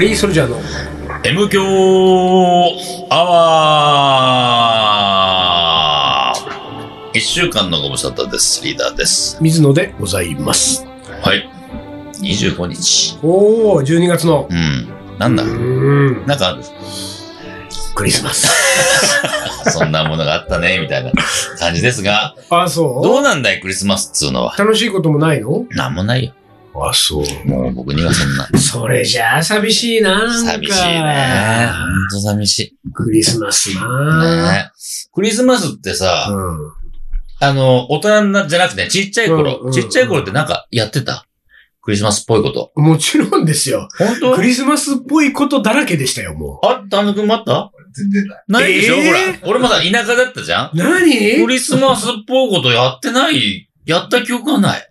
[0.00, 0.56] カリーソルジャーの
[1.24, 1.60] M 強
[3.10, 3.22] ア
[6.32, 8.64] ワー一週間のご無沙汰です。
[8.64, 9.36] リーダーです。
[9.42, 10.86] 水野でございます。
[11.20, 11.46] はい。
[12.14, 13.18] 25日。
[13.22, 14.48] おお、12月の。
[14.50, 14.88] うん。
[15.18, 15.42] なんだ？
[15.42, 15.50] うー
[16.24, 16.58] ん、なんか
[17.94, 18.48] クリスマス。
[19.70, 21.12] そんなものがあったね、みたいな
[21.58, 23.06] 感じですが、あ、そう？
[23.06, 24.56] どうなんだい、クリスマスっつうのは？
[24.56, 25.66] 楽しいこともないの？
[25.72, 26.32] なんもないよ。
[26.72, 27.48] あ、そう。
[27.48, 28.48] もう僕にはそんな。
[28.58, 30.52] それじゃあ寂しいな、なんか。
[30.52, 31.68] 寂しいね。
[31.72, 33.74] ほんと寂しクリスマスい。
[33.74, 34.70] な、ね
[35.12, 36.72] クリスマスってさ、うん。
[37.42, 41.26] あの、大人なじゃなくて、ちっちゃい頃、うんうんちっちゃい頃ってなんかやってた？
[41.82, 42.72] クリスマスっぽいこと。
[42.76, 43.88] もちろんですよ。
[43.98, 44.34] 本当？
[44.36, 47.72] クリスマスっぽいことだらけでしたよ、もあったあのくんもあった？
[47.92, 48.62] 全然ない。
[48.62, 49.40] ないでしょ、えー？
[49.40, 49.50] ほら。
[49.50, 50.70] 俺もさ、田舎だったじゃん？
[50.74, 50.76] う。
[50.76, 51.44] 何？
[51.44, 54.88] クリスマスっぽいことやってない、やった記憶がない。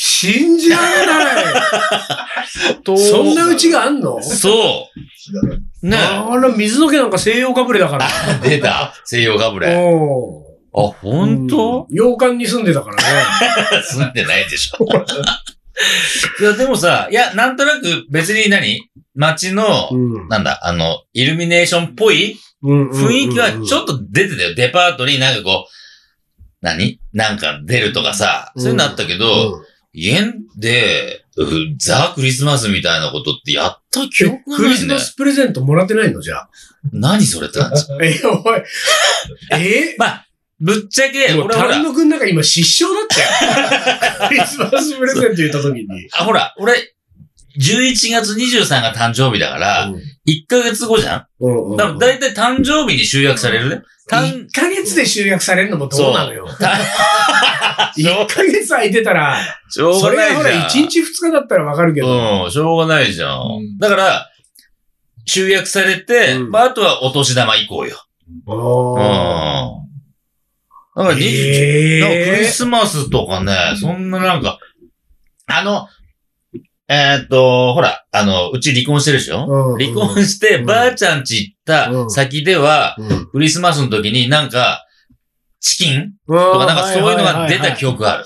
[0.00, 1.44] 信じられない。
[2.84, 4.22] とそんなうちがあんの？
[4.22, 4.86] そ
[5.82, 5.86] う。
[5.86, 8.06] ねあら、水の毛なんか西洋かぶれだから。
[8.40, 8.94] 出た。
[9.04, 9.74] 西洋ガブレ。
[9.76, 11.86] おーあ、本当？
[11.90, 13.02] うん洋館に住んでたからね。
[13.82, 14.84] 住んでないでしょ。
[16.40, 18.80] いや、でもさ、いや、なんとなく別に何？
[19.16, 24.54] 街の、うんなんだ、あの、イルミネーションっぽい雰囲気はちょっと出てたよ。
[24.54, 25.70] デパートになんかこう、
[26.60, 27.00] 何？
[27.12, 29.67] なんか出るとかさ、そういうのあったけど、うん
[30.00, 31.46] 家で、う
[31.78, 34.98] ザ・クリスマスみたいなことってやった記憶がないねクリスマ。
[34.98, 36.20] スプレゼントもらってないの？
[36.20, 36.50] じゃあ。
[36.92, 37.84] 何それって感じ。
[38.02, 38.62] え、おい。
[39.60, 39.94] え？
[39.98, 40.26] まあ、
[40.60, 44.28] ぶっちゃけ、俺はほら丹、野くんなんか今失笑だったよ。
[44.28, 45.86] クリスマスプレゼント言った時に。
[46.12, 46.94] あ、ほら、俺、
[47.58, 49.92] 11月23が誕生日だから、
[50.26, 53.82] 1ヶ月後じゃうんうんんだから大体誕生日に集約されるね。
[54.10, 56.46] 誕1ヶ月で集約されるのもどうなのよ。
[56.58, 56.78] た
[57.96, 59.36] 1ヶ月空いてたら、
[59.68, 60.40] しょうそがないじゃん。
[60.40, 62.44] れがほら1日2日だったらわかるけど。
[62.44, 63.40] うん、しょうがないじゃん。
[63.40, 64.30] うんだから、
[65.26, 67.96] 集約されて、うんまあ、あとはお年玉以降よ。
[68.46, 68.98] うん。
[68.98, 69.72] あ
[70.96, 74.58] だから、ー20なんかクリえスマスとかね、そんななんか、
[75.46, 75.86] あの、
[76.90, 84.84] えーっと、ほら、あの、うち離婚してるでしょ、うん離婚して、うんばあちゃんち行った先では、ークリスマスの時になんか、
[85.60, 86.12] チキン？
[86.26, 88.24] ととかなんかそういうのが出た記憶がある。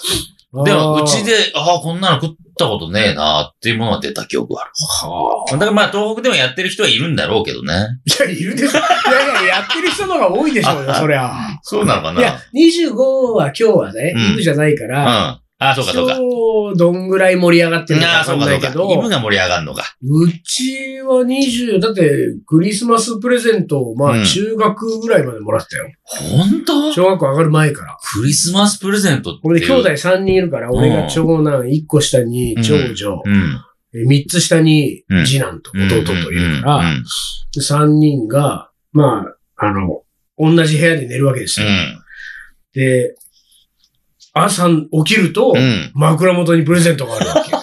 [0.65, 1.33] でも、うちで。
[1.33, 4.71] で、ああ、こんなの食ったことねえなっていうものが出た記憶がある。
[4.77, 7.73] はあだからまあ、東北でもやってる人はいるんだろうけどね。
[8.05, 8.79] いや、いるでしょ。
[8.79, 11.33] いやいや、やってる人の方が多いでしょうよ、そりゃ。
[11.65, 12.21] そうなのかな？
[12.21, 12.95] いや、25
[13.35, 14.91] は今日はね、うんイブじゃないかうん。
[14.91, 16.19] ら、ああ、そうかそうか。
[16.77, 18.63] どんぐらい盛り上がってるのかああ、わかそうんかそうか。
[18.63, 19.85] ないけど、イブが盛り上がるのか。
[20.03, 22.11] うちは20、だって
[22.47, 25.87] クリスマスプレゼントを、まうんあ中学ぐらいまでもらったよ。
[26.05, 26.93] 本当？
[26.93, 27.99] 小学校上がる前から。
[28.15, 29.41] クリスマスプレゼントって。
[29.45, 33.61] 俺で兄弟3人いるから、俺が長男、1個下に長女、うん。
[34.09, 37.05] 3つ下にうん次男と弟といるかうら、ん。
[37.57, 40.03] 3人が、まあ、あの、
[40.39, 41.67] 同じ部屋で寝るわけですよ。
[41.67, 42.03] うん。
[42.73, 43.15] で、
[44.35, 45.91] 朝起きるとう、ん。
[45.95, 47.59] 枕元にプレゼントがあるわけよ。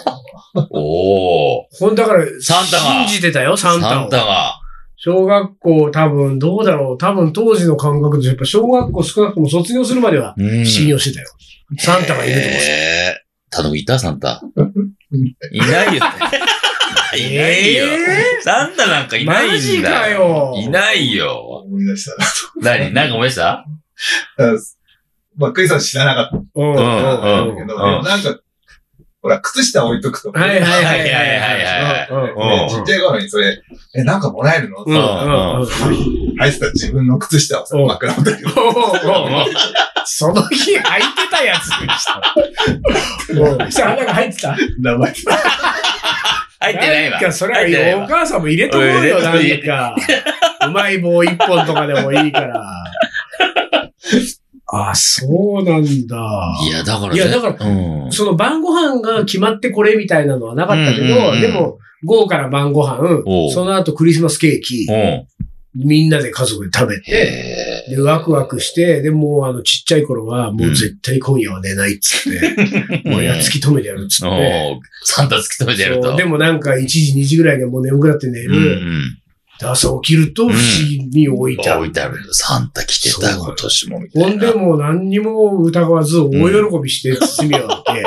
[0.70, 1.64] おー。
[1.78, 4.10] ほんだから、サンタが信じてたよ、サンタをサン。
[4.10, 4.54] タが。
[4.96, 11.28] 小学校多分、どうだろう、多分当時の感覚で、やっぱ小学校少なくとも卒業するまではうん信用してたよ。
[11.78, 12.70] サンタがいると思ってえ
[13.16, 13.24] え。
[13.50, 14.42] 頼む、いたサンタ。
[15.52, 16.02] いないよ。
[17.16, 17.86] いないよ。
[17.86, 19.54] えサンタなんかいないんだ。
[19.54, 21.62] マジかよいないよ。
[21.66, 22.92] 思い出したな何？
[22.92, 23.64] なんか思い出した？
[24.36, 24.44] と。
[25.40, 28.38] まあ、クリスマス知らなかったんうんうんだけど、なんか、
[29.22, 30.32] ほら、靴下置いとくと。
[30.32, 31.08] はいはいはいはいはい
[32.08, 33.62] はいちっちゃい頃にそれ、
[33.94, 35.66] え、なんかもらえるのうんうんうん
[36.36, 38.36] 入ってた自分の靴下をさ、うん枕元に
[40.04, 40.84] その日履いて
[41.30, 43.34] たやつでした。
[43.34, 45.14] もう、さ、なんか入ってた名前。
[46.60, 47.32] 入ってないわ。
[47.32, 49.96] それはお母さんも入れとこうよ、うんなんか。
[50.66, 52.62] うまい棒一本とかでもいいから。
[54.72, 56.54] あ、そうなんだ。
[56.66, 57.16] いや、だからね。
[57.16, 58.12] いやだからうん。
[58.12, 63.22] その晩ご飯が決まってこれみたいなのはなかったけど、うんうんうんでも、午後から晩ご飯
[63.52, 65.26] その後クリスマスケーキ、うん。
[65.74, 67.84] みんなで家族で食べて。
[67.88, 74.80] で、ワクワクして、で、もうあの、ちっちゃい頃は、もう絶対今夜は寝ないっつって、 もうやっ突き止めてやるっつって。
[75.04, 76.16] サンタ突き止めてやると。
[76.16, 78.76] でもなんか1時、2時ぐらいにはもう眠くなって寝うんうる。
[78.80, 79.19] ん。
[79.60, 80.58] で朝起きると不思
[80.88, 81.80] 議に置いてある。
[81.80, 82.16] 置いてある。
[82.32, 84.00] サンタ来てた、今年も。
[84.14, 88.00] ほんでもう何にも疑わず大喜びして包みを開け、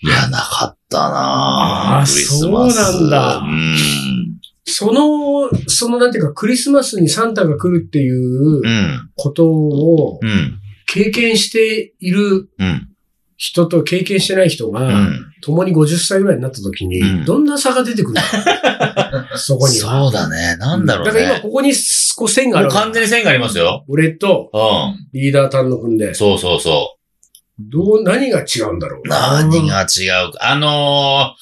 [0.00, 3.76] いや、なかったなあそうなんだうん。
[4.64, 9.10] その、そのなんていうかクリスマスにサンタが来るっていううん。
[9.16, 10.58] ことをうん。
[10.86, 12.87] 経験しているうん。
[13.38, 15.32] 人と経験してない人うが、ん。
[15.42, 18.14] 共に50歳ぐらいになった時に、うんどんな差が出てくる
[19.32, 19.38] の？
[19.38, 20.02] そこには。
[20.02, 20.56] そうだね。
[20.56, 21.12] なんだろうね。
[21.12, 21.72] だから今ここに
[22.16, 23.84] こう線があるもう完全に線がありますよ。
[23.88, 25.08] 俺とうん。
[25.12, 26.96] リーダー丹野くんで、そうそうそ
[27.60, 29.08] どう、何が違うんだろうう。
[29.08, 30.38] 何が違うか。
[30.40, 31.34] あの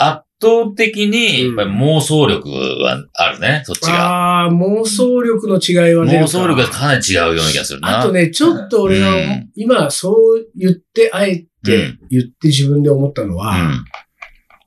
[0.00, 4.42] ー、圧倒的に、やっぱり妄想力はあるね、そっちが。
[4.42, 8.00] ああ、妄想力の違いは出るか妄想力がかなり違うような気がするな。
[8.00, 13.84] あとね、ちょっと俺がうん今そう言って、あえて言って自分で思ったのうは、ん。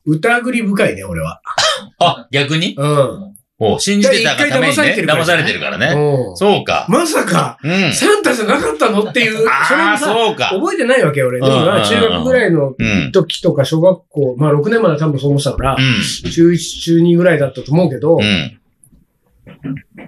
[0.06, 1.42] 疑り深いね、俺は。
[2.00, 2.76] あ、逆に？
[2.78, 3.36] うん。
[3.62, 5.88] お信じてたがためにね、騙されてるから騙されてるからね。
[5.88, 6.86] うんそうか。
[6.88, 7.94] まさか、うん。
[7.94, 10.46] サンタじゃなかったのっていう、 それああ、もさ、そうか。
[10.54, 11.42] 覚えてないわけよ、俺。
[11.42, 13.12] でも中学ぐらいのうん。
[13.12, 16.32] 時とか小学校、まあ6年まで多分そう思ってたから、うん。
[16.32, 18.60] 中1、中2ぐらいだったと思うけど、うん。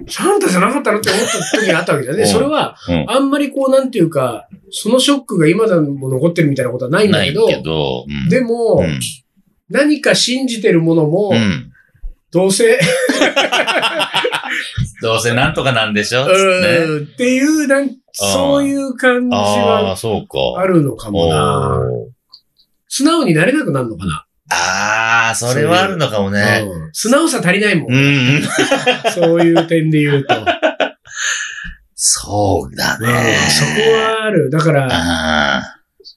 [0.08, 2.24] サンタじゃなかったのって思った時があったわけだよね。
[2.24, 9.00] うんそれは、うんあんまりこうなんていうか、そのショックが今でも残ってるみたいなことはないんだけど、でも、うん。
[9.70, 11.72] 何か信じてるものも、うん。
[12.32, 12.80] どうせ、
[15.02, 16.26] どうせなんとかなんでしょ？
[16.28, 16.34] ね。
[16.34, 16.36] っ
[17.18, 19.96] ていう、なんそういう感じあは
[20.60, 21.80] あ、るのかもな。
[22.88, 24.26] 素直になれなくなるのかな。
[24.54, 26.64] ああ、それはあるのかもね。
[26.66, 27.94] うん素直さ足りないもん。
[27.94, 28.42] うん。
[29.14, 30.36] そういう点で言うと。
[30.36, 30.46] うん
[32.04, 33.08] そうだね。
[33.48, 34.50] そこはある。
[34.50, 35.62] だから、あ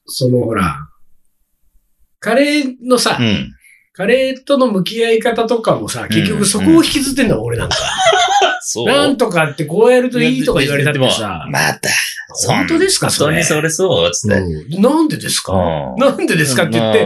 [0.07, 0.75] そのほら、
[2.19, 3.21] カレーのさあ。
[3.21, 3.51] う、ん。
[3.95, 7.75] カレーとの向き合い方とかもさ、結局そこを引きずってんだ、俺なんか。
[8.61, 8.87] そう。
[8.87, 11.89] なんとかってこうやるといいとか言われたってさ、また。
[12.47, 13.35] 本当ですかそれ？
[13.35, 14.35] 本当にそれそうつって。
[14.37, 15.53] うんなんでですか？
[15.53, 16.99] うんなんでですかって言って、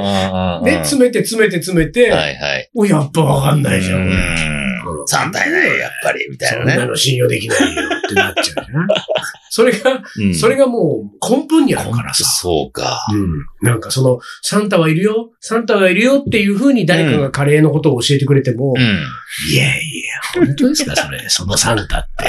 [0.65, 2.69] で、詰めて詰めて詰めて、はいはい。
[2.73, 3.99] お、やっぱわかんないじゃん。
[3.99, 4.68] う俺ん。
[5.09, 6.87] 3体ないよ、やっぱり、みたいそんななね。
[6.87, 8.87] の信用できないよってなっちゃうじゃん。
[9.49, 12.23] それが、うんそれがもう根本にあるからさ。
[12.23, 13.05] そうか。
[13.11, 13.45] うん。
[13.61, 18.81] なんかその、サンタはいるよ、サンタはいるよっていう風に誰かがカレーのことを教えてくれても、うん。
[18.81, 20.03] いやい
[20.35, 22.25] や、本当ですかそれ、 そのサンタって。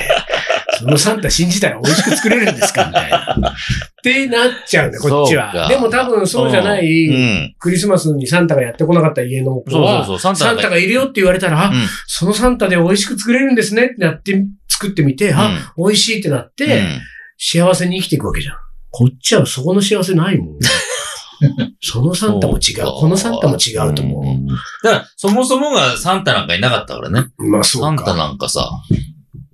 [0.80, 3.18] そのサンタ信じたら美味しく作れるんですかみたいな。
[4.00, 5.68] ってなっちゃうんだよ、こっちは。
[5.68, 7.54] でも多分そうじゃなうい、ん。
[7.58, 10.36] クリスマスにサンタがやってこなかった家の子は、そうそうそう。
[10.36, 17.00] サンタがいるよって言われたら、あうんそのサンタで美味しく作れるんですねってなって、作ってみて、あ、美味しいってなって、うん
[17.42, 18.56] 幸せに生きていくわけじゃん。
[18.90, 20.48] こっちはそこの幸せないもん。
[21.80, 22.84] そのサンタも違う。
[22.84, 27.28] このサンタも違うと思んだから、そもそもがサンタなんかいなかったからね。
[27.38, 27.48] う。
[27.48, 27.88] まあそうか。
[27.88, 28.70] サンタなんかさ。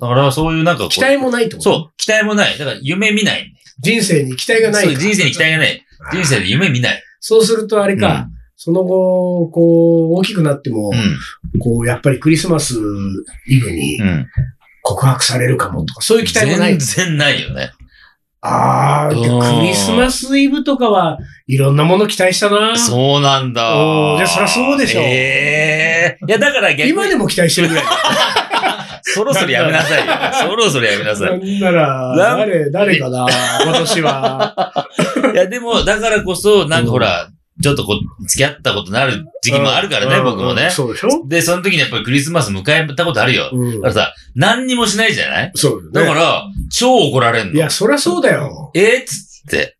[0.00, 1.60] だから、そういうなんかこう期待もないと？
[1.60, 2.58] そう、期待もない。
[2.58, 3.52] だから、夢見ない。
[3.80, 4.94] 人生に期待がないそう。
[4.94, 5.82] 人生に期待がない。
[6.12, 7.02] 人生で夢見ない。
[7.20, 10.96] そうするとあれか、その後、こう、大きくなっても、う
[11.58, 11.60] ん。
[11.60, 12.74] こう、やっぱりクリスマス
[13.48, 14.26] イブにうん。
[14.82, 17.08] 告白されるかもとか、そういう期待もない全。
[17.08, 17.70] 然ないよね。
[18.40, 22.78] ああ、でうんクリスマスイブとかはいろんなもの期待したな。
[22.78, 23.76] そうなんだ。
[23.76, 27.84] おーじゃあそりゃそうでしょええいや、だから逆に、今でも期待してるぐらい。
[29.16, 30.12] そろそろやめなさいよ。
[30.50, 31.24] そろそろやめなさ。
[31.24, 33.26] ないんなら、誰、誰かな
[33.64, 34.88] 今年は。
[35.34, 37.28] いや、でも、だからこそ、なんかほら、
[37.62, 40.68] ちょっとこう、付き合ったことになる時期もあるからね、うん僕もね。
[40.70, 41.26] そうでしょ？
[41.26, 43.48] で、その時にやっぱりクリスマス迎えたことあるよ。
[43.52, 45.52] うんだからさ、何にもしないじゃない？
[45.54, 47.54] そうだから、超怒られんの。
[47.54, 48.70] いや、そりゃそうだよ。
[48.74, 48.98] え？
[48.98, 49.72] っつって。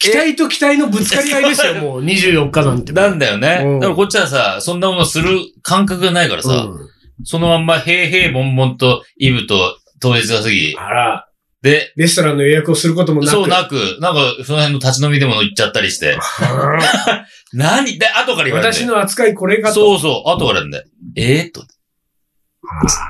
[0.00, 2.92] 期待と期待のぶつかり合いですよ、もう24日なんて。
[2.92, 3.62] なんだよね。
[3.64, 6.88] うんだからこっちはさ、そんなものする感覚がないからさ、うん
[7.22, 11.28] そのまんま、へいへいぼんぼんと、イブと当日が過ぎ、あら、
[11.62, 13.30] で、レストランの予約をすることもなく。
[13.30, 17.98] そうなく、なんか、その辺の立ち飲みでも行っちゃったりして、は 何？
[17.98, 18.78] で、後からい言われて。
[18.78, 19.74] 私の扱いこれかと。
[19.74, 20.84] そうそう、後から言われるんだよ。
[21.16, 21.64] えー、と。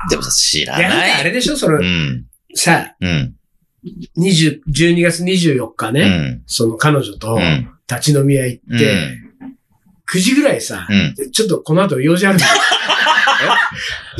[0.09, 1.21] でもさ、知らいや、なんかない。
[1.21, 2.25] あれでしょその、うん。
[2.53, 3.35] さ、うん。
[4.17, 6.43] 20 12月24日うね、ん。
[6.45, 7.69] その彼女とうん。
[7.89, 9.17] 立ち飲み屋行って、
[10.11, 10.93] 9時ぐらいさ、う
[11.23, 11.31] ん。
[11.31, 12.51] ちょっとこの後用事あるんだよ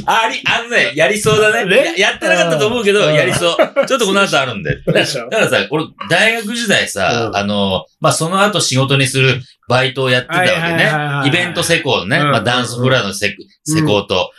[0.06, 1.70] あり、あのね、やりそうだね。
[1.70, 3.86] ねややってなかったと思うけど、うんやりそう。
[3.86, 4.82] ちょっとこの後あるんで。
[4.86, 10.92] だからさ、俺、大学時代さ、うんあの、まあ、その後仕事にするバイトをやってたわけね。
[11.28, 12.18] イベント施工ね。
[12.18, 14.32] うんまあ、ダンスフロアの施施工と、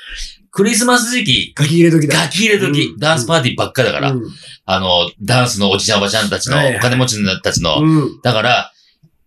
[0.51, 2.19] クリスマス時期、書き入れ時だ。
[2.19, 4.23] ガキ入れ時、うんダンスパーティーばっかだから、うん
[4.67, 8.21] あの、ダンスのおじちゃんおばちゃんたちの、お金持ちたちの、うん。
[8.23, 8.73] だから、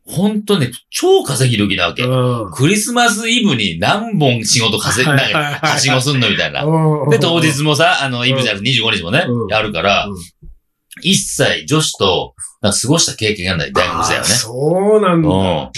[0.10, 2.04] 本当ね、超稼ぎ時なわけ。
[2.04, 2.52] うん。
[2.52, 6.64] クリスマスイブに何本仕事稼い、なんか、はしごすんのみたいな。
[6.64, 10.16] うんで、当日もさ、あの、イブじゃなくて25日もねうん、やるからうん、
[11.02, 14.34] 一切女子と、過ごした経験がない大学時代はあね。
[14.34, 15.30] そうなんだ。
[15.30, 15.72] うん。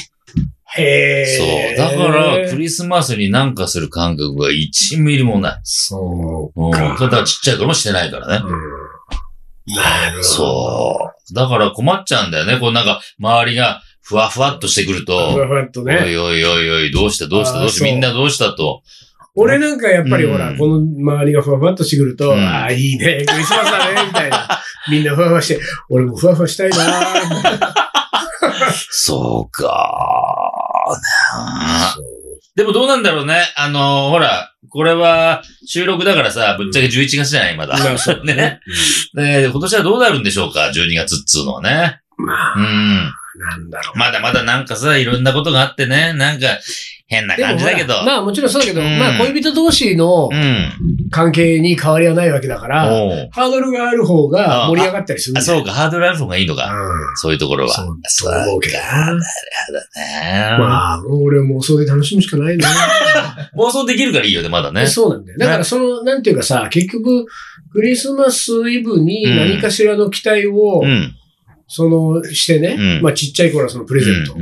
[0.77, 1.75] へえ。
[1.75, 1.97] そう。
[1.97, 5.59] だから、クリスマスになんかする感覚が1ミリもない。
[5.63, 6.71] そううん。
[6.71, 6.79] か。
[6.79, 8.43] だからちっちゃい頃もしてないからね。
[8.45, 8.91] うん
[9.67, 10.23] なるほど。
[10.23, 11.33] そう。
[11.33, 12.59] だから困っちゃうんだよね。
[12.59, 13.81] こうなんか、周りが、
[14.12, 16.01] ふわふわっとしてくるふと、わふわっとおいね。
[16.01, 18.84] おいおいおい、どうしたどうしたどうしたみんなどうしたと。
[19.36, 24.62] 俺なんかやっぱりほら、うんこの周りがふわふわっとしてくると、うんああ、いいね、クリスマスだね、みたいな。
[24.91, 26.77] みんなふわふわして、俺もふわふわしたいな
[28.89, 32.58] そうかー。
[32.58, 33.46] でもどうなんだろうね。
[33.56, 37.77] あのーほら、これは収録だからさ、ぶっちゃけ11月じゃない、まだ。
[38.25, 38.60] ね。
[39.13, 42.01] で、今年はどうなるんでしょうか ?12 月っつうのはね。
[42.25, 43.13] まあ、うん。
[43.39, 43.97] なんだろう。
[43.97, 46.47] まだまだなんかさ、いろんなことがあってね、なんか
[47.07, 48.03] 変な感じだけど。
[48.03, 50.91] まあもちろんそうだけど、うんまあ恋人同士のうん。
[51.11, 56.73] 関係に変わりはないわけだから、おうハードルがある方が盛り上がったりするんあ、そうか、ハードルある方がいいのか。
[56.73, 57.73] うんそういうところは。
[57.73, 58.77] そうそうそう思うけど。
[58.77, 58.81] ね。
[60.57, 62.69] まあ、俺もそれで楽しむしかないな。
[63.57, 64.87] 妄想できるからいいよね、まだね。
[64.87, 65.37] そうなんだよ。
[65.37, 67.25] だからその、なんていうかさ、結局、
[67.73, 71.13] クリスマスイブに何かしらの期待を、うん。
[71.73, 74.35] その、してね、うんまあちっちゃい頃はそのプレゼント。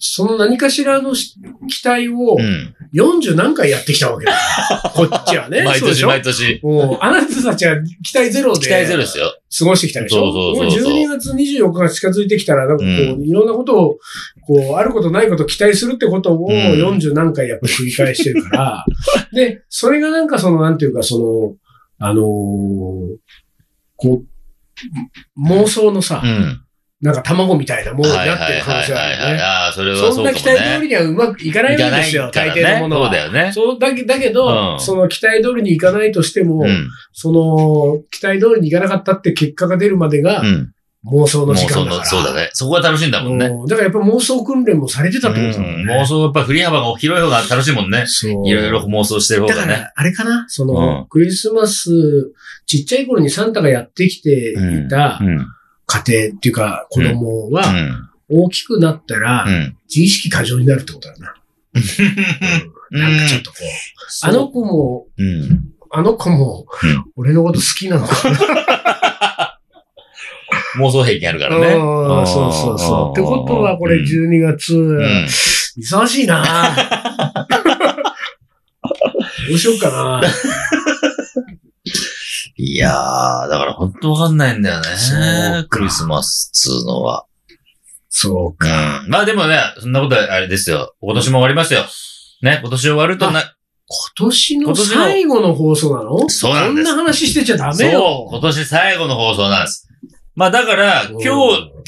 [0.00, 1.34] その何かしらのし
[1.68, 2.44] 期待をうん。
[2.44, 2.74] うん。
[2.94, 4.38] 40何回やってきたわけだよ。
[4.94, 5.62] こっちはね。
[5.64, 6.60] 毎年毎年。
[6.62, 9.34] もうあなたたちは期待ゼロで期待ゼロですよ。
[9.58, 10.20] 過ごしてきたでしょ？
[10.20, 13.98] そうそうそうそうもう12月24日が近づいてきたら、なんかこう、ういろんなことを、
[14.46, 18.84] こう、あることないことを期待するってことをうん40何回やっぱり繰り返してるから、
[19.34, 21.56] で、それがなんかその、なんていうか、その、
[21.98, 23.16] あのー
[23.96, 24.26] こう、
[25.38, 26.64] 妄想のさ、うん。
[27.00, 29.40] なんか卵みたいなものになってる可能性あるよね。
[29.40, 30.34] ああ、それはそんなそうかもね。
[30.34, 32.32] 期待通りにはうまくいかないわけですよ、ね。
[32.34, 33.06] 抵のものは。
[33.06, 33.52] そうだよね。
[33.52, 36.88] そうだけだけど、うんその期待通りにいかないとしても、うん。
[37.12, 40.72] その期待通りにいかなかったって結果が出るまでがうん。
[41.06, 42.04] 妄想の時間だから。
[42.04, 42.50] そうだね。
[42.52, 43.46] そこが楽しいんだもんね。
[43.46, 45.94] うんだからやっぱ妄想訓練もされてたってことだもんね。
[45.94, 48.04] うん妄想やっぱ振り幅が広い方が楽しいもんね。
[48.06, 48.48] そう。
[48.48, 49.72] いろいろ妄想してる方がね。
[49.72, 52.32] だから、あれかなその、うんクリスマス、
[52.66, 55.46] ちっちゃい頃にサンタがやってきていたうん。
[55.86, 58.10] 家庭っていうか子供うはん。
[58.28, 59.76] 大きくなったらうん。
[59.88, 61.34] 自意識過剰になるってことだな。
[62.90, 65.72] うんなんかちょっとこう、あの子も、うん。
[65.90, 68.97] あの子もうん、俺のこと好きなのかな。
[70.76, 71.66] 妄想癖あるからね。
[71.74, 71.78] う
[72.22, 73.12] んそうそうそう。
[73.12, 75.26] ってことは、これ12月、うん。
[75.78, 76.74] 忙しいな
[79.48, 80.20] どうしようかな。
[82.56, 84.86] いやー、だから本当わかんないんだよね。
[85.62, 87.24] かクリスマスっつうのは。
[88.10, 89.02] そううか。
[89.06, 89.08] ん。
[89.08, 90.94] まあでもね、そんなことはあれですよ。
[91.00, 91.84] 今年も終わりますよ。
[92.42, 93.48] ね、今年終わるとな、今
[94.16, 96.28] 年の最後の放送なの？
[96.28, 98.26] そうなんですこんな話してちゃダメそう、よ。
[98.30, 99.87] 今年最後の放送なんです。
[100.38, 101.34] まあだから、今日うん、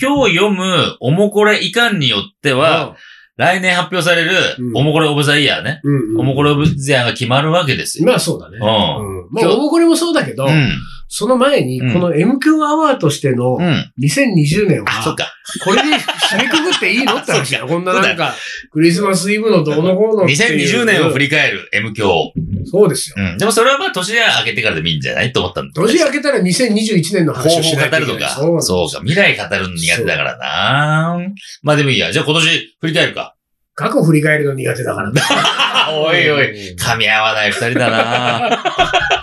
[0.00, 2.96] 今日読むおもこれいかんによっては、
[3.36, 5.80] 来年発表されるうんおもこれオブザイヤーね。
[5.84, 6.20] うん、うん。
[6.20, 8.06] おもこれオブザイヤーが決まるわけですよ。
[8.06, 8.58] まあそうだね。
[8.60, 9.28] うんうん。
[9.30, 10.68] まあ、おもこれもそうだけど、うん。
[11.12, 13.92] その前に、うんこの MQ アワーとしてのうん。
[14.00, 15.16] 2020年は、か。
[15.64, 17.66] これで締めくくっていいのって話だよ。
[17.68, 18.32] こんななんか、
[18.70, 20.80] クリスマスイブのどうのこうのっていう。
[20.80, 22.32] 2020年を振り返る M 教。
[22.64, 23.16] そうですよ。
[23.18, 23.38] うん。
[23.38, 25.72] でもそれはまあ年が明けてからでもいいんじゃないと思ったんだ。
[25.74, 28.00] 年明けたら2021年の方話をし法ないとい。
[28.06, 28.30] 語るとか。
[28.30, 28.98] そうそうか。
[29.00, 31.18] 未来語るの苦手だからな
[31.64, 32.12] まあでもいいや。
[32.12, 33.34] じゃあ今年振り返るか。
[33.74, 35.20] 過去振り返るの苦手だからね。
[35.92, 36.76] おいおい。
[36.78, 39.19] 噛み合わない二人だな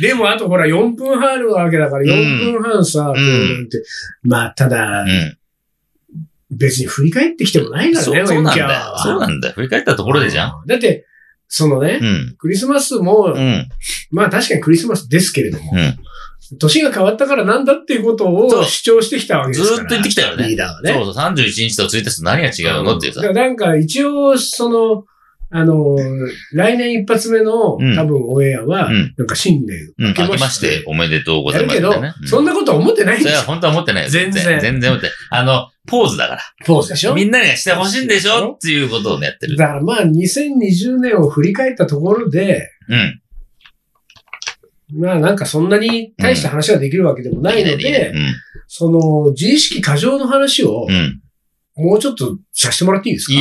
[0.00, 3.82] でも、あとほら、4分半あるわけだから、4分半さ、こうなんて
[4.22, 5.38] まあ、ただう、ん。
[6.50, 8.66] 別に振り返ってきてもないからね、そうそうなんだ MQ よ。
[8.66, 9.54] はそうなんだよ。
[9.54, 10.64] 振り返ったところでじゃん。
[10.64, 10.66] ん。
[10.66, 11.06] だって、
[11.48, 12.34] そのね、うん。
[12.38, 13.68] クリスマスも、うん。
[14.10, 15.98] まあ確かにクリスマスですけれども、うん。
[16.58, 19.76] 年が変わったからなんだっていうことを主張してきたわけですから。
[19.76, 20.92] ずーっと言ってきたよねリーダーはね。
[20.92, 25.04] そうそう、31日と1日と何が違うのっていうさなんか一応、その、
[25.50, 25.96] あの、
[26.52, 30.06] 来年一発目の、うん多分オンエアは、うんなんか新年うん。
[30.08, 32.14] 明けまししてておめでとうござやるけど、いますってね。
[32.22, 33.52] うんそんなことは思ってないんそれはですよ。
[33.52, 34.10] 本当は思ってないよ。
[34.10, 35.16] 全然全然思ってない。
[35.30, 36.40] あの、ポーズだから。
[36.66, 37.14] ポーズでしょ？
[37.14, 38.52] みんなにはしてほしいんでしょ？
[38.54, 39.56] っていうことをね、やってる。
[39.56, 43.20] だからまあ2020年を振り返ったところで、うん。
[45.00, 48.12] まあなんかそんなに大した話ができるわけでもないので、
[48.66, 51.20] その自意識過剰の話をうん。
[51.76, 51.86] うん。
[51.86, 53.32] もうちょっとさせてもらっていいですか？
[53.34, 53.36] い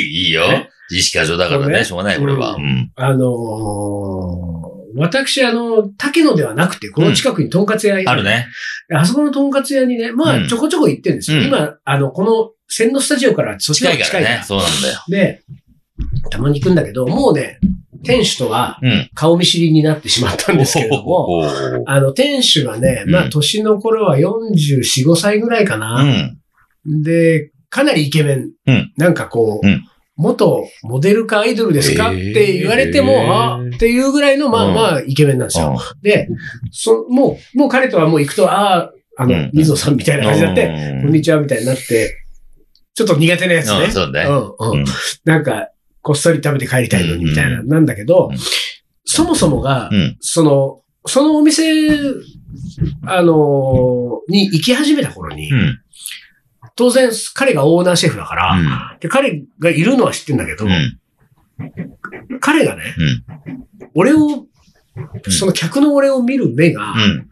[0.00, 0.68] い、いいよね？
[0.90, 2.54] 自意識過剰だからね、しょうがない、これは。
[2.54, 2.90] ううん。
[2.96, 8.48] あのー私、あの、竹野ではなくて、この近くにとんかつ屋、あるね。
[8.92, 11.38] あそこのとんかつ屋にね、まうんあ、ちょこちょこ行ってるんですよ。
[11.40, 14.42] うん今、あの、この、線路スタジオからそっちの近いからね。
[14.44, 14.98] そうなんだよ。
[15.08, 15.42] で、
[16.30, 17.60] たまに行くんだけど、もうね、
[18.04, 19.10] 店主とはうん。
[19.14, 26.02] 顔見知りになってしまったんですけれども、おーあの、店主がね、うんまあ、年の頃は44、5歳ぐらいかうな。
[26.04, 26.38] ん。
[27.02, 28.50] で、かなりイケメン。
[28.66, 29.84] うんなんかこう、うん
[30.18, 34.74] 元モデルかアイドルですか、って言われても、あっていうぐらいの、まあうん。
[34.74, 35.78] まあ、イケメンなんですよ。
[36.02, 36.28] で、
[36.72, 39.50] そ、もう、もう彼とはもう行くと、ああ、あの、うん。
[39.54, 41.02] 水野さんみたいな感じになって、うん。
[41.02, 42.24] こんにちはみたいになって、
[42.94, 43.84] ちょっと苦手なやつね。
[43.84, 44.28] うんそうだね。
[44.28, 44.78] うんうん。
[44.80, 44.84] うん。
[45.24, 45.68] なんか、
[46.02, 48.38] こっそり食べて帰りたいのにみたいな、なんだけど、うん。
[49.04, 50.16] そもそもが、うん。
[50.20, 51.64] その、そのお店、
[53.06, 55.78] あのーに行き始めた頃に、うん。
[56.78, 58.68] 当然彼がオーナーシェフだから、うん。
[59.00, 61.00] で彼がいるのは知ってんだけど、うん。
[62.38, 63.66] 彼がね、うん。
[63.94, 64.46] 俺を、
[65.28, 67.28] その客の俺を見る目が、うん。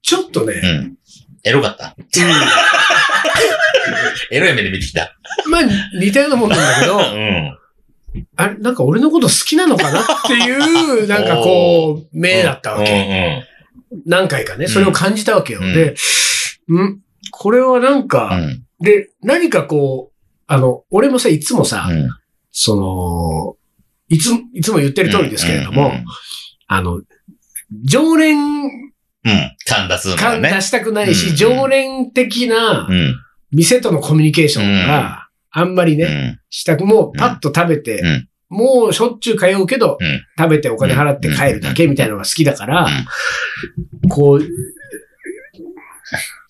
[0.00, 0.96] ちょっとね、うん。
[1.44, 1.94] エロかった。
[4.32, 5.14] エロい目で見てきた。
[5.50, 5.62] まあ
[6.00, 7.58] 似たようなもんなんだけど、うん。
[8.36, 10.00] あれ、なんか俺のこと好きなのかな？
[10.00, 13.44] っていう、 なんかこう、目だったわけ。
[14.06, 15.60] 何回かね、それを感じたわけよ。
[15.60, 15.94] うんで、
[16.72, 18.64] んこれはなんうか、ん。
[18.80, 20.16] で、何かこう、
[20.46, 22.08] あの、俺もさ、いつもさ、うん。
[22.50, 23.56] その、
[24.08, 26.04] いつ、いつも言ってる通りですけれども、うん。
[26.68, 27.02] あの、
[27.84, 28.68] 常連う
[29.28, 29.56] ん。
[29.66, 30.52] 感出すの感ね。
[30.52, 33.14] 出したくないし、うん常連的なうん。
[33.50, 36.40] 店とのコミュニケーションがあんまりね、うん。
[36.50, 42.86] したく、もうパッと食べて、うんもうしょっちゅう通うけど、うん食べてお金払って帰るだけみたいなのが好きだから、
[44.08, 44.40] こう、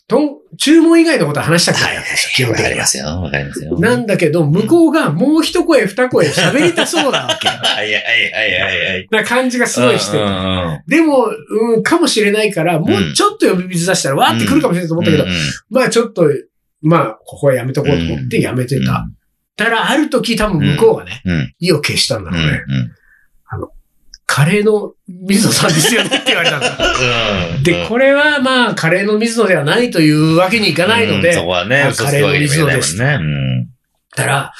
[0.06, 2.68] とん、注文以外のことは話したくないわけですよ、基本わか。
[2.68, 3.06] りますよ。
[3.06, 3.78] わかりますよ。
[3.78, 7.48] なんだけど、向こうがもう一声二声喋りたそうなわけ。
[7.48, 9.08] はいはいはいはいはい。
[9.10, 10.24] な感じがすごいしてる。
[10.24, 11.26] うんうんでも、
[11.74, 15.36] うん、かもしれないから、もうちょっと呼び水出したら、わーって来るかもしれないと思ったけど、うんうん
[15.70, 16.24] まあちょっと、
[16.82, 19.06] まあ、ここはやめとこうと思ってやめてた。
[19.56, 21.54] たら、ある時多分向こうがね、うん。
[21.58, 22.36] 意を消したんだうん。
[22.36, 22.58] うろうね。
[22.58, 22.60] ん。
[24.26, 26.76] カレーの水野さんですよねって言われたんだ。
[27.56, 27.62] うん。
[27.62, 33.68] で、これはまあ、カレーの水野ではないというわけにいかないので、うんそこはねあ、嘘つくわけにもいかないもんカレーね。
[34.14, 34.52] たら、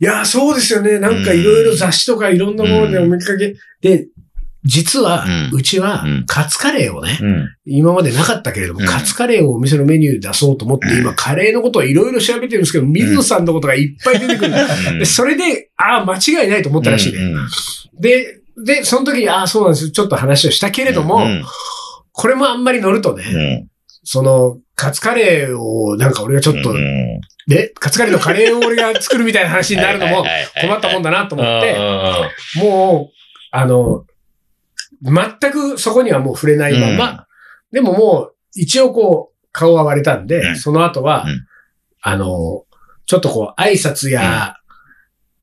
[0.00, 0.98] いや、そうですよね。
[0.98, 3.54] なんかいろいろ雑誌とかいろんなものでお見かけ。
[3.82, 4.08] で、
[4.64, 7.18] 実は、うちはうん、カツカレーをね。
[7.64, 14.52] 今までなかったけれども、うんカツカレーをお店のメニューで出そうと思って、今、カレーのことをいろいろ調べてるんですけど、水野さんのことがいっぱい出てくる。
[14.98, 17.18] でそれで、ああ、間違いないと思ったらしいね。
[17.18, 17.48] うん
[18.00, 19.90] で、で、その時に、ああ、そうなんですよ。
[19.90, 21.44] ちょっと話をしたけれども、うん
[22.12, 23.68] これもあんまり乗るとね、うん。
[24.04, 30.24] その、カツカレーを、なんか俺がちょっと、うんね、カツカレーのカレーを俺が作るみたいな話になるのも
[30.60, 31.76] 困ったもんだなと思って、
[32.56, 33.14] もう、
[33.52, 34.04] あの、
[35.02, 37.26] 全くそこにはもう触れないまま、
[37.72, 40.56] でももう、一応こう、顔は割れたんで、うん。
[40.56, 41.46] その後は、うん。
[42.02, 42.64] あの、
[43.06, 44.56] ちょっとこう、挨拶や、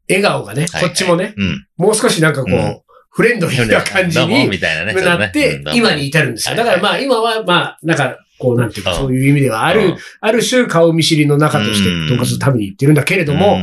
[0.10, 0.84] 笑顔がね、はい。
[0.84, 1.68] こっちもね、うん。
[1.78, 2.82] もう少しなんかこう、うん
[3.18, 6.56] フレンドリーな感じにみたいなって、今に至るんですよ。
[6.56, 8.98] だからまあ、今はまあ、なんか、こう、なんていうか、うん。
[8.98, 12.08] そういう意味では、ある、ある種顔見知りの中としてう、ん。
[12.10, 13.58] とんかつ食べに行ってるんだけれども、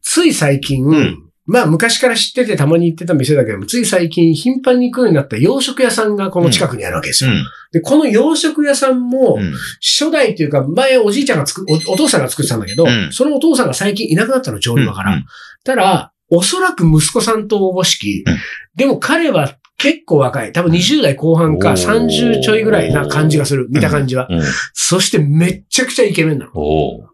[0.00, 1.22] つい最近、ん。
[1.44, 7.30] まあ昔から知っててたまに行ってた店だけども、つい最近頻繁に行くようになった洋食屋さんがこの近くにあるわけですよ。
[7.70, 9.38] で、この洋食屋さんも、
[9.80, 13.12] 初代というか、前おじいちゃんが作お、お父さんが作ってたんだけど、うん。
[13.12, 15.22] そのお父さんが最近いなくなったの、調理場から。
[15.62, 18.36] ただ、おそらく息子さんとおぼしき、うん
[18.76, 20.52] でも彼は結構若い。
[20.52, 23.68] 多分20代後半かおー30ちょいぐらいな感じがする。
[23.70, 24.26] 見た感じは。
[24.30, 24.42] うん。
[24.72, 26.52] そしてめっちゃくちゃイケメンなの。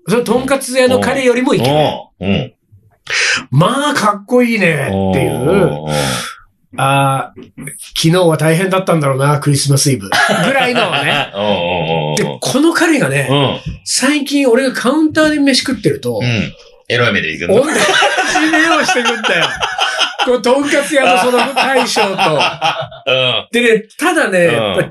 [0.09, 2.55] それとんかつ屋の彼よりもイケメン。
[3.51, 5.87] まあ、かっこいいねっていう。
[6.77, 7.35] ああ、
[7.95, 10.09] 昨日は大変だったんだろうな、クリスマスイブ。
[10.09, 11.33] ぐらいのね。
[12.17, 13.59] で、この彼がね、うん。
[13.85, 16.53] 最近俺がカウンターで飯食ってると、うん。
[16.93, 17.63] エロい目で行く同の。
[17.65, 17.71] じ
[18.51, 19.47] 目をしてくんだよ。
[20.25, 22.41] こう、とんかつ屋のその大将と。
[23.07, 23.49] うん。
[23.51, 24.89] でね、ただね、やっぱり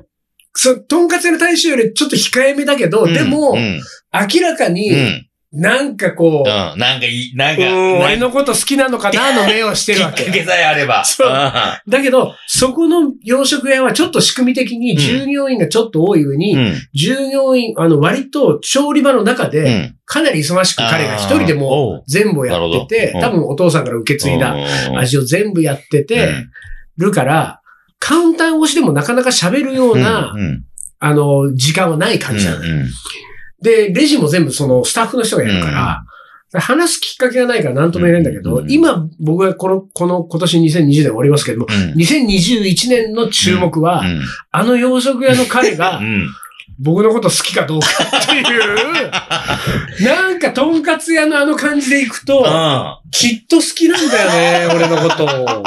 [0.54, 3.82] そとんかつ屋の大将よりちょっと控えめだけど、でも、うん。
[4.14, 5.26] 明らかうに、ん。
[5.54, 6.80] なんかこう、うん。
[6.80, 10.34] なんかいい、なんか、うん俺のこと好きなのかなの目をしてるわけきっか。
[10.34, 11.04] けさえあれば。
[11.04, 16.74] そうんだけど、そこの洋食屋はちょっと仕組み的に従業員がちょっと多い上に、うん。
[16.94, 19.96] 従業員、あの、割と調理場の中うで、ん。
[20.06, 26.30] かなり忙しく彼が一人でも全部をやってて、多分お父さんから受け継いだうん味を全部やってて
[26.98, 27.62] るから、
[28.00, 30.64] カウンター越しでもなかなか喋るような、うん。
[31.00, 32.74] あの、時間はない感じなのよ。
[32.74, 32.90] うん
[33.62, 36.04] で、レジも全部そのスタッフの人がやるから、
[36.60, 44.22] 話すきっかけがないから何とも言えないんだけど、うん今僕がこの、この今年2020年終わりますけども、うん2021年の注目は、うん
[44.52, 46.28] あの洋食屋の彼が うん。
[46.80, 49.12] 僕のこと好きかどうかっていう、
[50.04, 52.44] なんかとんかつ屋のあの感じでいくと、
[53.12, 55.64] きっと好きなんだよね、 俺のことを。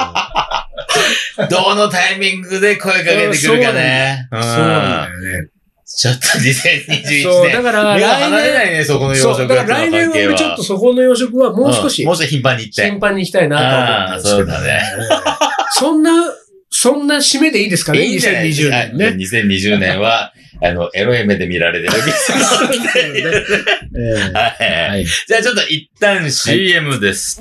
[1.48, 4.28] どのタイミングで声かけてくるかね。
[4.32, 5.48] そうなんだよね。
[5.96, 7.62] ちょっと2021そう、だ年。
[7.62, 12.90] から目が離れな来いね、そこの年、洋そう、食屋とのだから来年はちょっとそこの洋食はもう少しんもう少し頻繁に行って。
[12.90, 13.64] 頻繁に行きたいなと
[14.10, 14.82] 思ってそうだね。
[15.76, 16.10] そんな、
[16.70, 19.08] そんな締めでいいですかねいいんじゃない2020年ね。
[19.24, 27.40] 2020年は、 あの、エロい目で見られてるじゃあちょっと一旦 CM です。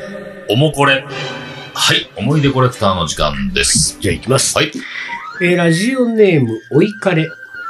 [0.51, 1.05] おもこれ。
[1.73, 3.97] はい、思い出コレクターの時間です。
[4.01, 4.71] じゃあ行きます、はい。
[5.41, 7.25] えーラジオネームおいかれ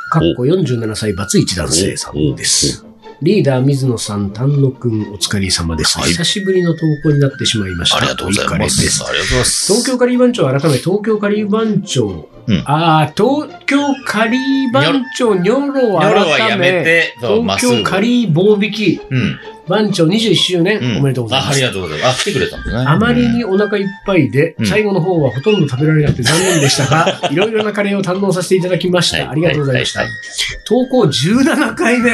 [0.09, 2.85] かっこ47歳バツイチ男性さんです
[3.21, 9.03] リーダー水野さん丹野くんお疲れ様です、はい久しぶりの投稿になってしまいましたありがとうございます。
[9.03, 9.67] ます。
[9.71, 12.07] 東京カリー番長改め東京カリー番長、
[12.47, 17.15] うんああ東京カリー番長ニョロニョロはや改めめて。
[17.21, 19.39] 東京カリー棒引きうん。
[19.71, 20.97] 番長21周年、うん。
[20.97, 22.19] おめでとうございあ、ありますがとうございます。
[22.19, 22.85] あ、来てくれたんだね。
[22.87, 29.17] あまりにお腹いっぱいで、うん最後の方はほとんど食べられなくて残念でしたが、 いろいろなカレーを堪能させていただきました。
[29.17, 30.01] はいありがとうございました。
[30.01, 30.17] はいはい
[30.65, 32.11] 投稿17回目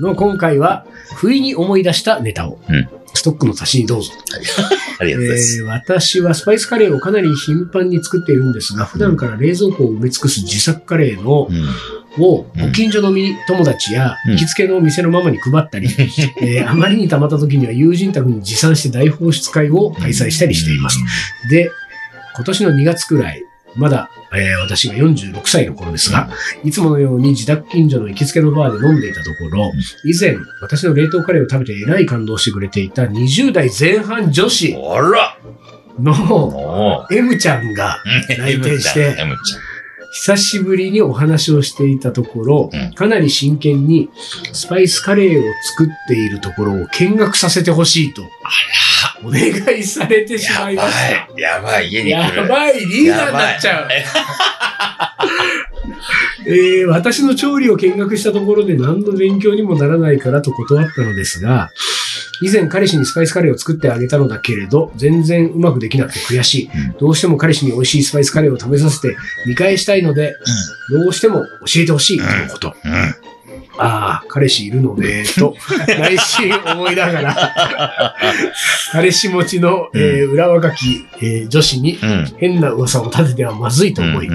[0.00, 4.12] の今回は、不意に思い出したネタを、うんストックの足しにどうぞ。
[5.00, 5.58] ありがとうございます。
[5.58, 11.66] えー私はスパイスカレーをかなり頻繁に作っているんですが、普段から冷蔵庫を埋め尽くす自作カレーの、うん。
[12.18, 12.66] をうん。
[12.66, 14.32] ご近所のみ友達やうん。
[14.32, 15.88] 行きつけの店のママに配ったり、
[16.40, 20.98] えーあまりに溜まった時には友人宅に持参して大放出会を開催したりしています。
[21.50, 21.70] で、
[22.34, 23.42] 今年の2月くらい、
[23.74, 26.28] まだ、えー私が46歳の頃ですが、
[26.64, 29.72] いつものように自宅近所の行きつけのバーで飲んでいたところ、
[30.04, 34.72] 以前、私の冷凍カレーを食べてえらい感動してくれていた20代前半女子
[36.00, 37.98] のおお M ちゃんが、
[38.28, 39.16] 来店して
[40.12, 44.08] 久しぶりにお話をしていたところ、うんかなり真剣に
[44.52, 48.22] スパイスカレーを作っているところを見学させてほしいと、
[49.24, 49.42] お願
[49.78, 50.70] いされてしま。
[50.70, 51.00] いました。
[51.12, 51.40] やばい。
[51.40, 51.88] やばい。
[51.88, 52.48] 家に来やる。
[52.48, 53.88] ばい、リーダーになっちゃう。
[56.46, 61.70] えー私の調理を見学したところで何の勉強にもならないからと断ったのですが、
[62.42, 66.70] 以前彼氏にスパイスカレーを作ってあげたのだけれど、全然うまくできなくて悔しい。
[66.98, 70.34] どうしても彼氏に美味しいスパイスカレーを食べさせて見返したいので、
[70.90, 72.74] どうしても教えてほしいとのこと。
[73.76, 73.84] うん。
[73.84, 75.54] ああ、彼氏いるのね、 と、
[75.98, 78.14] 内心思いながら、
[78.92, 82.32] 彼氏持ちの、えー裏若き、えー女子にうん。
[82.36, 84.28] 変な噂を立ててはまずいと思い。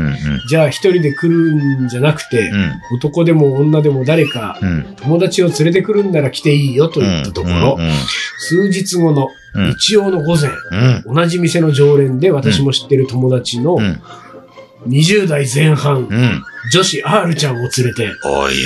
[0.50, 2.72] じゃあ一人で来るんじゃなくて、うん。
[2.98, 4.86] 男でも女でも誰かうん。
[5.02, 7.90] 友達を連れてくるんなら来ていいよと言ったところ、うん。
[8.40, 10.50] 数日後のうん日曜の午前、
[11.06, 11.16] うん。
[11.16, 14.02] 同じ店の常連で私も知ってる友達のうん。
[14.88, 16.44] 20代前半、うん。
[16.72, 18.66] 女子 R ちゃんを連れて、おいおいおい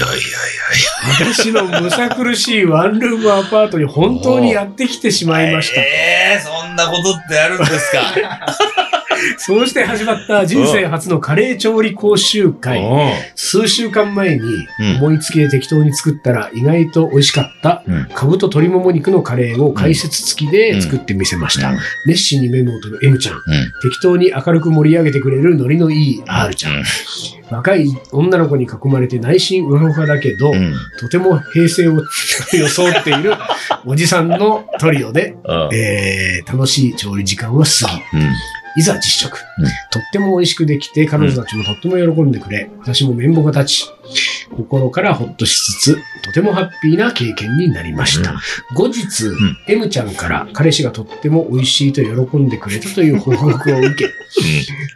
[1.20, 5.32] 私のむさ苦しいワンルームアパートに本当にやってきてしおい。
[5.32, 5.82] まいました。
[5.82, 8.02] ええ、そんなことってあるんですか？
[9.38, 12.84] そうして始まった人生初のカレー調理講習会。
[12.84, 14.42] お数週間前に
[14.80, 18.08] うん思いつきで適当に作ったら意外と美味しかったうん。
[18.14, 21.70] カブと鶏もも肉のカレーを解説付きで作ってみせました。
[21.72, 23.36] うん熱心にメモを取る M ちゃん。
[23.36, 23.42] うん。
[23.82, 26.84] 適当に明るく盛り上げてくれるノリのいい R ちゃん。
[27.50, 30.74] 若い女の子に囲まれて内心ウハウハだけど、うん。
[31.00, 32.04] とても平成を
[32.54, 33.34] 装っている
[33.86, 35.70] おじさんのトリオで、うん。
[35.74, 38.30] えー楽しい調理時間は過ぎ、うん。
[38.78, 39.38] いざ実食。
[39.58, 43.90] うんとっても美味しくできて、彼女たちもとっても喜んでくれ、私も綿棒が立ち、
[44.56, 48.36] 心からほっとしつつ、とてもハッピーな経験になりました。
[48.74, 54.10] 後日、ん M ちゃんから彼氏がとっても美味しいと喜んでくれたという報告を受け、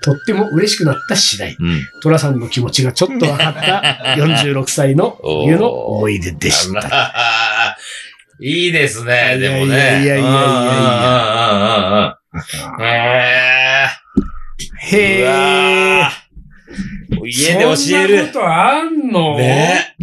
[0.01, 1.55] とっても嬉しくなった次第。
[1.57, 1.69] うん。
[1.69, 1.81] うん。
[2.01, 6.81] トラさんの気持ちがちょっと分かった 46歳の冬の思い出でした。
[6.81, 7.77] た。
[8.41, 9.65] いいですね、でもね。
[9.65, 12.18] いやいやいやいやいや
[12.79, 13.89] や。
[14.81, 15.23] へへえ。
[15.23, 18.33] うわー家で教えそんなるこ。
[18.33, 19.37] とあんの？
[19.37, 19.95] ね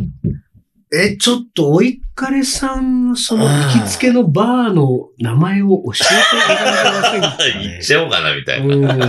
[0.94, 7.78] え、ちょっと、おいかれさんのその行きつけのバーの名前を教えていただけませんか、言ね？
[7.78, 8.94] っちゃおうかな、みたいな。
[8.94, 9.00] うん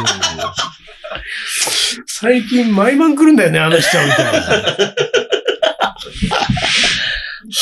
[2.05, 4.41] 最近毎晩来るんだよね、あの人みたいな。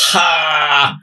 [0.00, 0.98] はあ。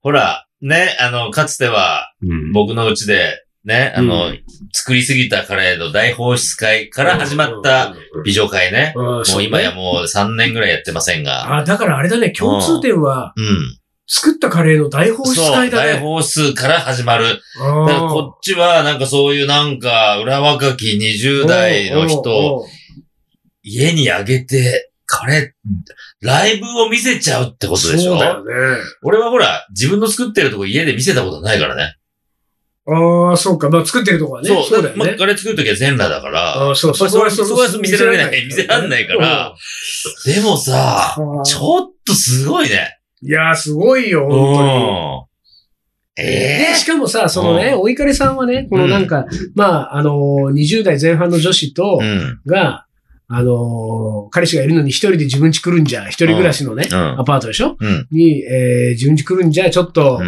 [0.00, 4.38] ほら、ね、あの、かつては、うん僕のうちで、ね、あの、う
[4.72, 7.94] 作りすぎたカレーの大放出会から始まった
[8.24, 8.92] 美女会ね。
[8.96, 11.58] うんもう今やもう3年ぐらいやってませんが。
[11.58, 13.78] あ、だからあれだね、共通点は、うん。
[14.08, 16.00] 作ったカレーの大放出会だ大ね。
[16.00, 17.40] 放出から始まる。
[17.60, 22.64] あーだからこっちは、なんかそういうなんか、裏若き20代の人
[23.62, 28.12] 家にあげて、カレー、ライブを見せちゃうってことでしょ？
[28.12, 28.82] そうだよね。
[29.02, 31.96] 俺はほら、自分の作ってるとこ家で見せたことないからね。
[32.84, 33.70] ああ、そうか。
[33.70, 34.48] まあ、作ってるとこはね。
[34.48, 35.04] そう、そうだよね。
[35.04, 36.40] まあカレー作るときは全裸だから。
[36.56, 38.46] ああ、そう、そこは、そこは見せられない。
[38.46, 39.54] 見せられないから。
[40.24, 42.98] でもさ、うんちょっとすごいね。
[43.22, 45.22] いやー、すごいよ、本当に。
[46.16, 52.40] えで、えしかもさ、そのね、うおいかれさんはね、このなんか、まあ、あのー、20代前半の女子とう、ん。
[52.46, 52.86] が、
[53.28, 57.24] あのー、彼氏がいるのに一人で自分家来るんじゃ、一人暮らしのね、うんア。
[57.24, 57.76] パートでしょ？
[57.80, 58.08] うん。
[58.10, 60.20] に、えー、自分家来るんじゃ、ちょっと、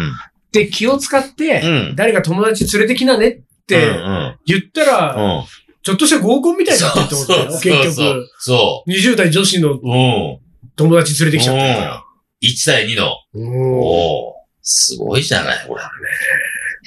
[0.59, 0.65] うん。
[0.65, 1.95] って気を使って、うん。
[1.95, 4.35] 誰か友達連れてきなねっうんてうん。
[4.45, 5.43] 言ったら、うん。
[5.83, 7.83] ちょっとした合コンみたいになってるってことだよ、結そう
[8.15, 8.27] 局。
[8.39, 10.39] そ20代女子の。
[10.77, 12.03] 友達連れてきちゃってるから。
[12.43, 13.11] 1対2の。
[13.33, 15.81] うんおおすごいじゃない、これ。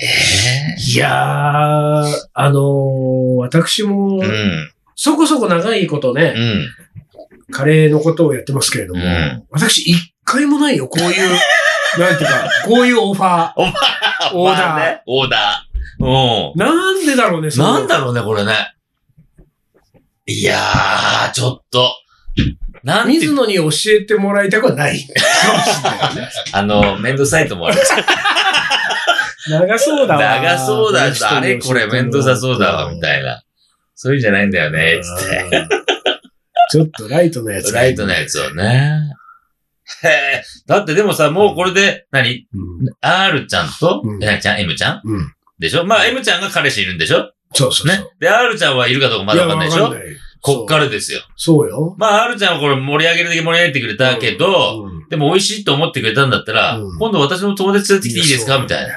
[0.01, 4.73] えいやー、あのー私もえ、うん。
[4.95, 6.69] そこそこ長いことね、うん。
[7.53, 11.39] カレーのことをやってますけれども、うん私一回もないよ、こういう、
[11.99, 13.73] なんていうか、こういうオファー。
[14.35, 16.05] オーダーまあねオーダー。
[16.05, 16.59] うん。
[16.59, 18.75] なんでだろうね、なんだろうね、これね。
[20.27, 21.91] いやー、ちょっと。
[22.85, 25.05] なんて水、野に教えてもらいたくはない。
[26.53, 27.93] あの、めんどくさいと思われます。
[29.51, 30.21] 長そうだわ。
[30.21, 33.43] 長そうだ、人にあれこれめんどくさそうだわ、みたいな。
[33.95, 35.57] そういうんじゃないんだよね、つって。
[35.57, 35.89] うん
[36.71, 37.73] ちょっとライトなやつ。
[37.73, 39.01] ライトなやつをね。
[40.05, 40.43] へえ。
[40.67, 42.47] だってでもさ、もうこれで、何？
[42.53, 42.89] うん。
[43.01, 45.01] ?R ちゃんと、うんえなちゃん ?M ちゃん？
[45.05, 45.33] うん。
[45.59, 45.85] でしょ？
[45.85, 47.33] まあ M ちゃんが彼氏いるんでしょ？
[47.55, 47.87] そうそう。
[47.89, 48.05] ね。
[48.21, 49.95] で、R ちゃんはいるかどうかまだわかんないでしょ？
[50.41, 51.21] こっからですよ。
[51.37, 51.97] そうよ。
[51.99, 58.55] まあ R ちゃんはこれ盛り上げるだけ盛り上げてくれたけど、うんでも美味しいと思ってくれたんだったら、うん今度私の友達連れてきていいですか？
[58.55, 58.95] やみたいな。。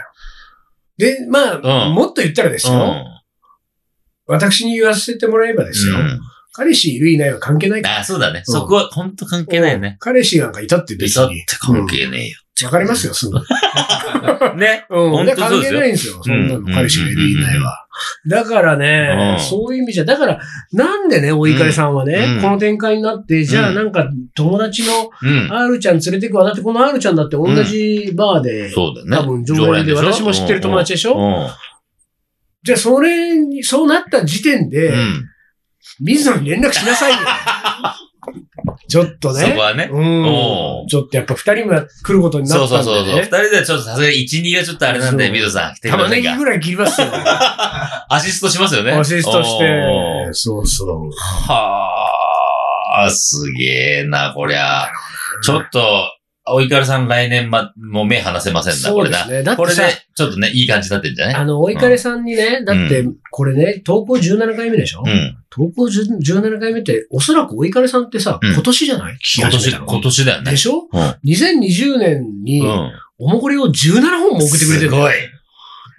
[0.98, 2.74] で、まあ、うんもっと言ったらですよ。
[2.74, 3.06] うん。
[4.28, 5.96] 私に言わせてもらえばですよ。
[6.58, 7.86] うん彼氏いるいないは関係ない。
[7.86, 8.44] あ、そうだね。
[8.46, 9.96] うんそこは本当関係ないよね。
[10.02, 11.46] 彼氏なんかいたって別いたってに。
[11.46, 12.38] 関係ねえよ。
[12.66, 13.40] わかりますよ、すぐ。
[14.60, 14.86] ね。
[14.90, 15.10] うん。
[15.12, 16.22] 本で関当そうですよ係ないんですよ。
[16.24, 17.86] そんなうんの、彼氏がいるいないは。
[18.28, 20.40] だからね、うんそういう意味じゃ、だから、
[20.74, 25.54] なんでね、おいかれさんはね、うんこの展開になって、じゃあうんなんか友達のうん。
[25.54, 26.44] R ちゃん連れてくわ。
[26.44, 29.18] だってこの R ちゃんだって同じバーで、そうだよね。
[29.18, 29.98] 多分常連でしょ？
[30.12, 31.14] 私も知ってる友達でしょ？
[31.16, 31.48] うん。
[32.64, 35.26] じゃあそれに、そうなった時点で、うん。
[36.00, 37.18] 水野に連絡しなさいよ。
[38.88, 39.42] ちょっとね。
[39.42, 39.90] そこはね。
[39.92, 40.00] う
[40.84, 42.84] んちょっとやっぱ二人も来ることになったんで、ね。
[42.84, 43.16] そうそうそう。
[43.20, 46.30] 二人ではちょっとさすがに1、2がちょっとあれなんで、そうミドさん来てくださいか。
[46.30, 47.08] 玉ねぎぐらい切りますよ。
[48.10, 48.92] アシストしますよね。
[48.92, 50.30] アシストして。
[50.34, 51.10] そうそう。
[51.48, 54.88] はあ、すげえな、こりゃ。
[55.44, 55.82] ちょっと、
[56.48, 59.20] おいからさん来年ま、もう目離せませんな、これな。
[59.20, 59.44] そうですね。
[59.44, 59.82] だっこれで
[60.16, 61.36] ちょっとね、いい感じになってんじゃない？
[61.36, 65.38] あの、おいかれさんにね、だって、これね、投稿17回目でしょ、うん。
[65.52, 69.18] 投稿10 17回目って、おそらくおいかれさんってさ、うん今年じゃない？
[69.40, 70.52] 今年、今年だよね。
[70.52, 70.88] でしょ？
[70.92, 72.92] うん ?2020 年に、うん。
[73.20, 75.14] おもこれを17本も送ってくれてるすごい。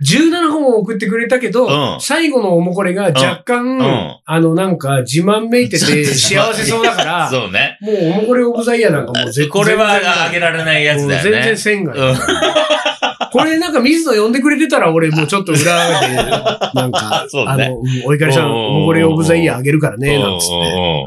[0.03, 2.01] 17本送ってくれたけど、うん。
[2.01, 4.21] 最後のおもこれが若干、ん。
[4.25, 7.79] あの、なんか、自慢めいてて 幸せそうだから、そうね。
[7.81, 9.93] もうおもこれオブザイヤーなんかもう絶これは
[10.27, 11.17] あげられないやつだよね。
[11.17, 12.17] うん全然線が、うん。
[13.33, 15.61] これなんか水野呼んでくれてたら俺もうちょっと裏
[16.01, 16.17] で、
[16.75, 17.51] なんか、そうね。
[17.51, 18.53] あの、うんおいかりさん、うん。
[18.53, 20.55] おもこれオブザイヤーあげるからね、なんつって。
[20.55, 21.07] うんうんう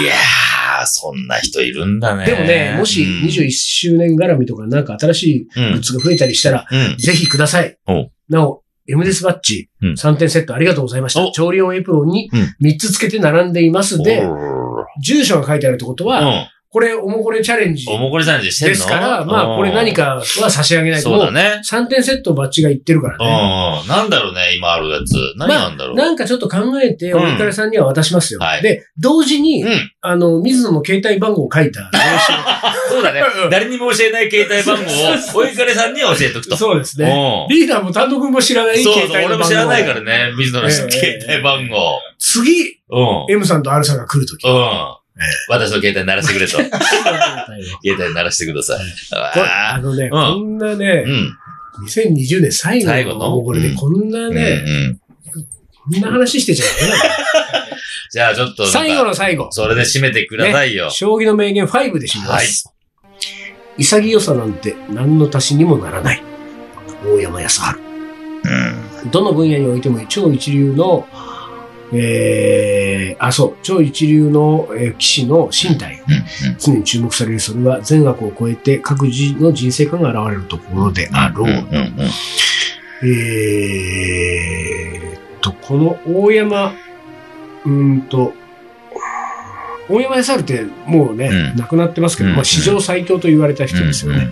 [0.00, 2.24] いやー、そんな人いるんだね。
[2.24, 6.96] でもね、もしうん21周年絡みとかなんか新しいグッズが増えたりしたら、うん。
[6.98, 8.10] ぜひくださいお。
[8.28, 11.30] なお、M デスバッジうん3点セットありがとうございましたお。
[11.32, 16.46] 調理用エプロンにうん3つつけて並んでいますで、お住所が書いてあるってことは、うん。
[16.72, 18.74] これおもこれチャレンジおもこりチャレンジしてんの？
[18.74, 19.92] ですから、まあこれ何。
[19.92, 21.10] かは差し上げうんないと。
[21.10, 21.60] そうだね。
[21.70, 23.84] 3点セットバッジが言ってるからうね。
[23.84, 23.88] ん。
[23.88, 25.12] なんだろうね、今あるやつ。
[25.36, 25.96] 何なんだろう？
[25.96, 28.40] なんかちょっと考えて、うんおいかれさんには渡しますよ。
[28.40, 29.90] はいで、同時に、うん。
[30.00, 32.00] あの、水野の携帯番号を書いた名
[32.88, 33.50] そうだね うん。
[33.50, 36.56] 誰にも教えない携帯番号を、おいかれさんには教えとくと。
[36.56, 37.46] 刺そうですね。
[37.48, 39.44] うんリーダーも単独も知らないそうそう、携帯の番号。
[39.44, 41.98] 俺も知らないからね、水野のええ携帯番号。
[42.18, 43.32] 次、うん。
[43.34, 44.46] M さんと R さんが来るとき。
[44.48, 45.01] うん。
[45.48, 46.52] 私の携帯鳴らしてくれと。
[47.84, 48.78] 携帯鳴らしてください。
[49.12, 51.38] ああのね、んこんなねー、うん。
[51.86, 54.98] 2020年最後のこれでうんこんなね、ん。
[55.92, 57.02] こんな話してちゃダメだよ
[58.12, 59.48] じゃあちょっと最後の最後。
[59.50, 60.90] それで締めてくださいよ。
[60.90, 62.68] 将棋の名言5で締めます。
[63.78, 66.22] 潔さなんて何の足しにもならない。
[67.04, 67.78] 大山康晴。
[68.44, 69.10] うん。
[69.10, 71.06] どの分野においても超一流の、
[71.94, 76.02] えー、あ、そう、超一流の、えー騎士の身体。
[76.08, 76.56] うん。
[76.58, 81.48] 常に注目されるそれは善悪を超えて各自の人生観が現れるところであろう。
[83.04, 86.72] えーっと、この大山、
[87.64, 88.32] うーんと、
[89.88, 94.30] 大山康晴ってもうね、うん亡くなってますけど、うんまあ、史上最強と言われた人ですよね。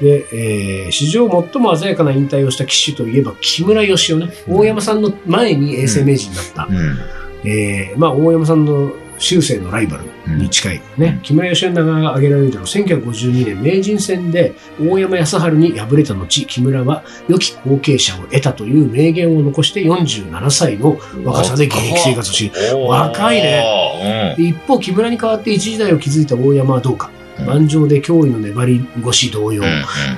[0.00, 4.32] で、えー史上最も鮮やかな引退をした騎手といえば木村義雄ね。
[4.48, 6.66] うん大山さんの前に永世名人になった。
[6.68, 6.76] うん。
[6.76, 6.98] うん。
[7.44, 12.64] えーまあ、大山さんの終生のライバルに近い、ね、木村義雄の名が挙げられるだろう。
[12.64, 22.50] 1952年、名人戦で大山康晴に敗れた後、木村は良き後継者を得たという名言を残して47歳の若さで現役生活をし、
[22.88, 24.34] 若いね。
[24.36, 27.10] で一方、木村に代わって一時代を築いた大山はどうか。
[27.40, 29.62] うん盤上で驚異の粘り腰同様。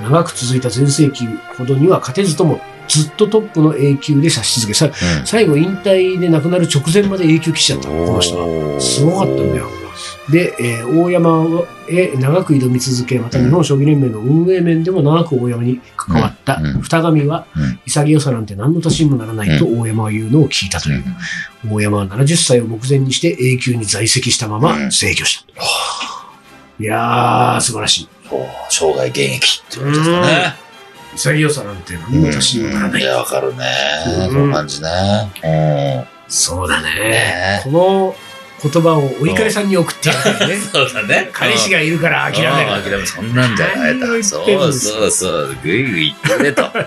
[0.03, 8.81] 長く続いた全盛期ほどには勝てずとも、ずっとトップの A 級で指し続け、さうん最後引退で亡くなる直前まで A 級騎士だったの、この人は。
[8.81, 9.69] すごかったんだよ。
[10.31, 11.45] で、えー大山
[11.89, 21.05] へ長く挑み続け、また日本将棋連盟の運営面でも長く大山に関わった二神はうん、潔さなんて何の足しにもならないと大山は言うのを聞いたという。
[21.71, 26.12] 大山は70歳を目前にして A 級に在籍したまま制御した。
[26.83, 28.09] いやー、素晴らしい。
[28.29, 28.40] そう
[28.71, 30.55] 生涯現役ってことですかね。
[31.14, 33.03] 潔さなんて何の足しにもならない。
[33.03, 33.64] いや、わかるね。
[34.07, 36.09] うんその感じね。
[36.27, 36.88] そうだね。
[36.99, 38.16] ねこの
[38.62, 40.57] 言葉をお怒りさんに送ってやるね。
[40.73, 41.31] そうだね。
[41.33, 42.73] 彼氏がいるから諦める。
[42.73, 44.38] うん諦めそんなんじゃない何を言ってと。
[44.40, 45.57] んのそうそうそう。
[45.62, 46.68] ぐいぐい言ってねと。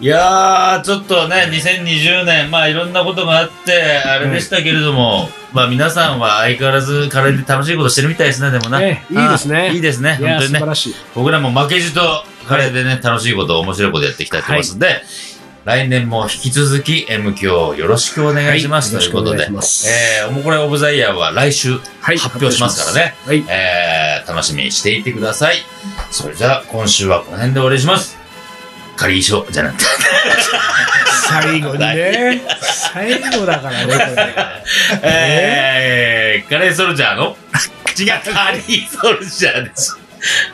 [0.00, 8.78] いやー、ちょっとね、2020年、まあいろんなことがあって、あれでしたけれども、まあ皆さんは相変わらずカレーで楽しいことしてるみたいですね、でもな。
[8.78, 10.60] ねいいですねいいですね、本当にね。
[11.14, 15.02] 僕らも負けじとカレーでね、楽しいこと、面白いことやっていきたいと思いますんで、
[15.64, 23.14] 来年も引き続き M 響よろしくお願いします、はいということでえー、おもこれオブザイヤーは来週はい発表しますからね。
[23.26, 23.44] はい。
[23.48, 25.56] えー、楽しみにしていてください。
[26.10, 28.17] それじゃあ、今週はこの辺で終わりにします。
[28.98, 29.84] 仮衣装じゃなくて。
[31.28, 32.42] 最後にね。
[32.92, 33.98] 最後だからね、これ。
[35.02, 37.36] えー、カレーソルジャーの？
[37.98, 39.96] 違う、カリーソルジャーです。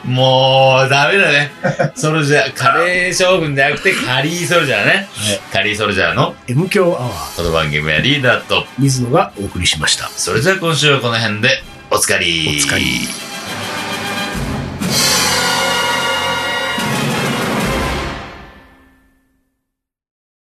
[0.03, 1.51] もう、ダメだね。
[1.95, 5.07] ソルジャー、カレー将軍じゃなくて、カリーソルジャーね。
[5.51, 10.07] カリーソルジャーの？M 強アワー、この番組はリーダーと、水野がお送りしました。
[10.09, 12.59] それじゃあ今週はこの辺で、おつかり。
[12.59, 13.07] おつかり。